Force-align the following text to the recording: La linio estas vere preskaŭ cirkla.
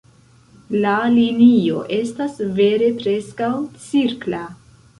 La 0.85 0.93
linio 1.17 1.83
estas 1.99 2.41
vere 2.61 2.89
preskaŭ 3.05 3.53
cirkla. 3.87 4.45